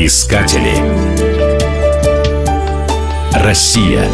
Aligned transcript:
Искатели. 0.00 0.74
Россия. 3.34 4.04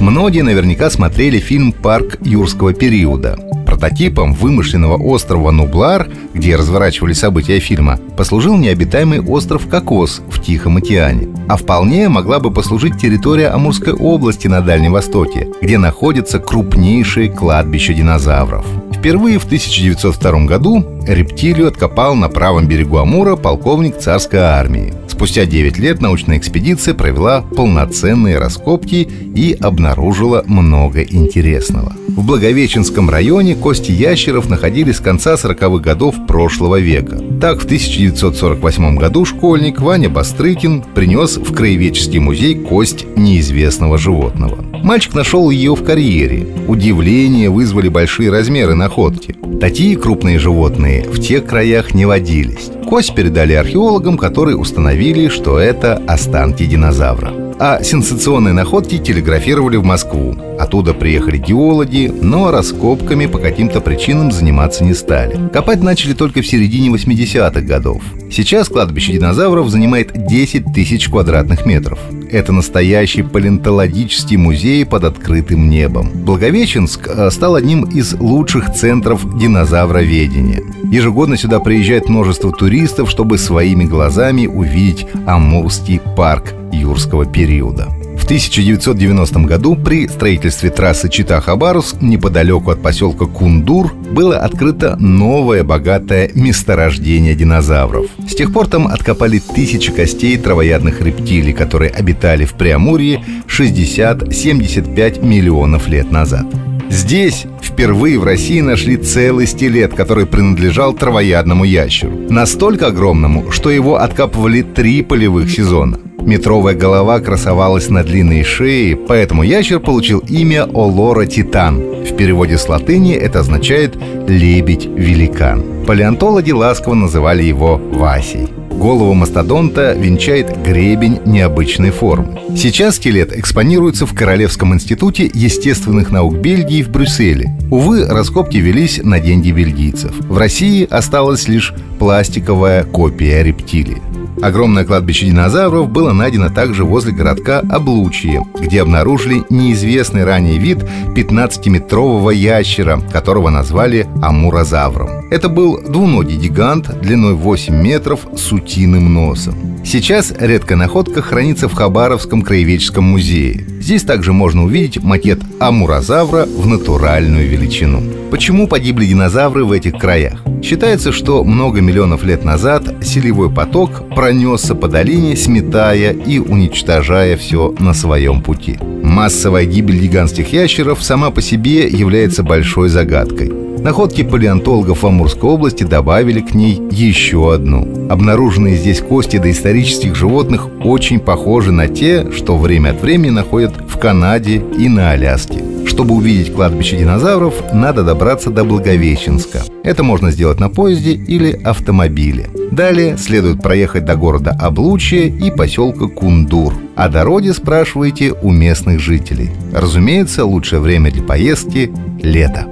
Многие 0.00 0.40
наверняка 0.40 0.88
смотрели 0.88 1.38
фильм 1.38 1.70
«Парк 1.70 2.16
юрского 2.22 2.72
периода». 2.72 3.38
Прототипом 3.66 4.32
вымышленного 4.32 4.96
острова 4.96 5.50
Нублар, 5.50 6.08
где 6.32 6.56
разворачивались 6.56 7.18
события 7.18 7.60
фильма, 7.60 7.98
послужил 8.16 8.56
необитаемый 8.56 9.20
остров 9.20 9.68
Кокос 9.68 10.22
в 10.30 10.40
Тихом 10.40 10.78
океане. 10.78 11.28
А 11.46 11.58
вполне 11.58 12.08
могла 12.08 12.40
бы 12.40 12.50
послужить 12.50 12.98
территория 12.98 13.48
Амурской 13.48 13.92
области 13.92 14.48
на 14.48 14.62
Дальнем 14.62 14.92
Востоке, 14.92 15.46
где 15.60 15.76
находится 15.76 16.38
крупнейшее 16.38 17.28
кладбище 17.28 17.92
динозавров. 17.92 18.64
Впервые 19.04 19.38
в 19.38 19.44
1902 19.44 20.46
году 20.46 20.82
рептилию 21.06 21.68
откопал 21.68 22.14
на 22.14 22.30
правом 22.30 22.66
берегу 22.66 22.96
Амура 22.96 23.36
полковник 23.36 23.98
царской 23.98 24.38
армии. 24.38 24.94
Спустя 25.14 25.46
9 25.46 25.78
лет 25.78 26.02
научная 26.02 26.38
экспедиция 26.38 26.92
провела 26.92 27.40
полноценные 27.40 28.36
раскопки 28.36 29.08
и 29.36 29.56
обнаружила 29.60 30.42
много 30.44 31.02
интересного. 31.02 31.92
В 32.08 32.26
Благовещенском 32.26 33.08
районе 33.08 33.54
кости 33.54 33.92
ящеров 33.92 34.48
находились 34.50 34.96
с 34.96 35.00
конца 35.00 35.34
40-х 35.34 35.78
годов 35.78 36.16
прошлого 36.26 36.80
века. 36.80 37.22
Так, 37.40 37.60
в 37.60 37.64
1948 37.64 38.96
году 38.96 39.24
школьник 39.24 39.80
Ваня 39.80 40.10
Бастрыкин 40.10 40.82
принес 40.82 41.36
в 41.36 41.54
Краеведческий 41.54 42.18
музей 42.18 42.56
кость 42.56 43.06
неизвестного 43.16 43.98
животного. 43.98 44.64
Мальчик 44.82 45.14
нашел 45.14 45.48
ее 45.48 45.76
в 45.76 45.84
карьере. 45.84 46.48
Удивление 46.66 47.50
вызвали 47.50 47.88
большие 47.88 48.30
размеры 48.30 48.74
находки. 48.74 49.36
Такие 49.60 49.96
крупные 49.96 50.40
животные 50.40 51.08
в 51.08 51.20
тех 51.20 51.46
краях 51.46 51.94
не 51.94 52.04
водились. 52.04 52.70
Кость 52.94 53.12
передали 53.12 53.54
археологам, 53.54 54.16
которые 54.16 54.56
установили, 54.56 55.26
что 55.26 55.58
это 55.58 56.00
останки 56.06 56.64
динозавра. 56.64 57.53
А 57.58 57.82
сенсационные 57.82 58.52
находки 58.52 58.98
телеграфировали 58.98 59.76
в 59.76 59.84
Москву. 59.84 60.36
Оттуда 60.58 60.92
приехали 60.92 61.38
геологи, 61.38 62.12
но 62.20 62.50
раскопками 62.50 63.26
по 63.26 63.38
каким-то 63.38 63.80
причинам 63.80 64.32
заниматься 64.32 64.84
не 64.84 64.94
стали. 64.94 65.48
Копать 65.52 65.82
начали 65.82 66.14
только 66.14 66.42
в 66.42 66.46
середине 66.46 66.88
80-х 66.88 67.60
годов. 67.60 68.02
Сейчас 68.30 68.68
кладбище 68.68 69.12
динозавров 69.12 69.68
занимает 69.68 70.26
10 70.26 70.72
тысяч 70.74 71.08
квадратных 71.08 71.66
метров. 71.66 71.98
Это 72.30 72.52
настоящий 72.52 73.22
палеонтологический 73.22 74.36
музей 74.36 74.84
под 74.84 75.04
открытым 75.04 75.70
небом. 75.70 76.10
Благовещенск 76.24 77.08
э, 77.08 77.30
стал 77.30 77.54
одним 77.54 77.84
из 77.84 78.14
лучших 78.14 78.74
центров 78.74 79.38
динозавроведения. 79.38 80.62
Ежегодно 80.90 81.36
сюда 81.36 81.60
приезжает 81.60 82.08
множество 82.08 82.50
туристов, 82.50 83.08
чтобы 83.10 83.38
своими 83.38 83.84
глазами 83.84 84.46
увидеть 84.46 85.06
Амурский 85.26 86.00
парк 86.16 86.54
юрского 86.74 87.24
периода. 87.26 87.88
В 88.16 88.24
1990 88.24 89.40
году 89.40 89.76
при 89.76 90.08
строительстве 90.08 90.70
трассы 90.70 91.08
Чита-Хабаровск 91.08 92.00
неподалеку 92.00 92.70
от 92.70 92.80
поселка 92.80 93.26
Кундур 93.26 93.92
было 93.92 94.38
открыто 94.38 94.96
новое 94.98 95.62
богатое 95.62 96.30
месторождение 96.34 97.34
динозавров. 97.34 98.06
С 98.26 98.34
тех 98.34 98.50
пор 98.52 98.68
там 98.68 98.86
откопали 98.86 99.40
тысячи 99.40 99.92
костей 99.92 100.38
травоядных 100.38 101.02
рептилий, 101.02 101.52
которые 101.52 101.90
обитали 101.90 102.46
в 102.46 102.54
Преамурье 102.54 103.22
60-75 103.46 105.22
миллионов 105.22 105.88
лет 105.88 106.10
назад. 106.10 106.46
Здесь 106.88 107.44
впервые 107.62 108.18
в 108.18 108.24
России 108.24 108.60
нашли 108.60 108.96
целый 108.96 109.46
стилет, 109.46 109.94
который 109.94 110.26
принадлежал 110.26 110.94
травоядному 110.94 111.64
ящеру. 111.64 112.12
Настолько 112.30 112.86
огромному, 112.86 113.50
что 113.50 113.70
его 113.70 113.96
откапывали 113.96 114.62
три 114.62 115.02
полевых 115.02 115.50
сезона. 115.50 115.98
Метровая 116.26 116.74
голова 116.74 117.20
красовалась 117.20 117.90
на 117.90 118.02
длинной 118.02 118.44
шее, 118.44 118.96
поэтому 118.96 119.42
ящер 119.42 119.78
получил 119.78 120.20
имя 120.20 120.64
Олора 120.64 121.26
Титан. 121.26 121.78
В 121.78 122.16
переводе 122.16 122.56
с 122.56 122.68
латыни 122.68 123.14
это 123.14 123.40
означает 123.40 123.96
«лебедь-великан». 124.26 125.84
Палеонтологи 125.86 126.50
ласково 126.50 126.94
называли 126.94 127.42
его 127.42 127.76
Васей. 127.76 128.48
Голову 128.70 129.14
мастодонта 129.14 129.92
венчает 129.92 130.62
гребень 130.62 131.20
необычной 131.24 131.90
формы. 131.90 132.40
Сейчас 132.56 132.96
скелет 132.96 133.36
экспонируется 133.36 134.04
в 134.04 134.14
Королевском 134.14 134.74
институте 134.74 135.30
естественных 135.32 136.10
наук 136.10 136.36
Бельгии 136.36 136.82
в 136.82 136.90
Брюсселе. 136.90 137.56
Увы, 137.70 138.06
раскопки 138.06 138.56
велись 138.56 139.00
на 139.02 139.20
деньги 139.20 139.52
бельгийцев. 139.52 140.12
В 140.20 140.36
России 140.36 140.86
осталась 140.90 141.48
лишь 141.48 141.72
пластиковая 141.98 142.82
копия 142.84 143.42
рептилии. 143.42 144.13
Огромное 144.42 144.84
кладбище 144.84 145.26
динозавров 145.26 145.88
было 145.90 146.12
найдено 146.12 146.50
также 146.50 146.84
возле 146.84 147.12
городка 147.12 147.60
Облучье, 147.70 148.44
где 148.58 148.82
обнаружили 148.82 149.44
неизвестный 149.50 150.24
ранее 150.24 150.58
вид 150.58 150.84
15-метрового 151.14 152.30
ящера, 152.30 153.00
которого 153.12 153.50
назвали 153.50 154.06
амурозавром. 154.22 155.28
Это 155.30 155.48
был 155.48 155.80
двуногий 155.80 156.36
гигант 156.36 157.00
длиной 157.00 157.34
8 157.34 157.74
метров 157.74 158.20
с 158.36 158.52
утиным 158.52 159.12
носом. 159.12 159.54
Сейчас 159.84 160.32
редкая 160.38 160.78
находка 160.78 161.22
хранится 161.22 161.68
в 161.68 161.74
Хабаровском 161.74 162.42
краеведческом 162.42 163.04
музее. 163.04 163.64
Здесь 163.80 164.02
также 164.02 164.32
можно 164.32 164.64
увидеть 164.64 165.02
макет 165.02 165.40
амурозавра 165.60 166.46
в 166.46 166.66
натуральную 166.66 167.48
величину. 167.48 168.02
Почему 168.30 168.66
погибли 168.66 169.06
динозавры 169.06 169.64
в 169.64 169.72
этих 169.72 169.98
краях? 169.98 170.42
Считается, 170.62 171.12
что 171.12 171.44
много 171.44 171.80
миллионов 171.80 172.24
лет 172.24 172.44
назад 172.44 172.82
селевой 173.02 173.50
поток 173.50 174.08
пронесся 174.14 174.74
по 174.74 174.88
долине, 174.88 175.36
сметая 175.36 176.12
и 176.12 176.38
уничтожая 176.38 177.36
все 177.36 177.74
на 177.78 177.94
своем 177.94 178.40
пути. 178.40 178.78
Массовая 179.02 179.66
гибель 179.66 180.00
гигантских 180.00 180.52
ящеров 180.52 181.02
сама 181.02 181.30
по 181.30 181.42
себе 181.42 181.86
является 181.86 182.42
большой 182.42 182.88
загадкой. 182.88 183.52
Находки 183.84 184.22
палеонтологов 184.22 185.04
Амурской 185.04 185.50
области 185.50 185.84
добавили 185.84 186.40
к 186.40 186.54
ней 186.54 186.80
еще 186.90 187.52
одну. 187.52 188.08
Обнаруженные 188.08 188.76
здесь 188.76 189.00
кости 189.00 189.36
доисторических 189.36 190.14
животных 190.14 190.68
очень 190.82 191.20
похожи 191.20 191.70
на 191.70 191.88
те, 191.88 192.30
что 192.32 192.56
время 192.56 192.92
от 192.92 193.02
времени 193.02 193.28
находят 193.28 193.74
в 193.86 193.98
Канаде 193.98 194.62
и 194.78 194.88
на 194.88 195.10
Аляске. 195.10 195.63
Чтобы 195.86 196.14
увидеть 196.14 196.52
кладбище 196.52 196.96
динозавров, 196.96 197.54
надо 197.72 198.02
добраться 198.02 198.50
до 198.50 198.64
Благовещенска. 198.64 199.62
Это 199.82 200.02
можно 200.02 200.30
сделать 200.30 200.60
на 200.60 200.68
поезде 200.68 201.12
или 201.12 201.52
автомобиле. 201.52 202.50
Далее 202.70 203.16
следует 203.18 203.62
проехать 203.62 204.04
до 204.04 204.16
города 204.16 204.50
Облучье 204.50 205.28
и 205.28 205.50
поселка 205.50 206.06
Кундур. 206.06 206.74
О 206.96 207.08
дороге 207.08 207.52
спрашивайте 207.52 208.32
у 208.32 208.50
местных 208.50 209.00
жителей. 209.00 209.50
Разумеется, 209.72 210.44
лучшее 210.44 210.80
время 210.80 211.10
для 211.10 211.22
поездки– 211.22 211.92
лето. 212.22 212.66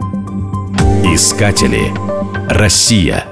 Искатели. 1.05 1.93
Россия. 2.49 3.25